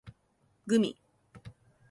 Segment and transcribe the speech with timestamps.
[0.67, 0.91] gumi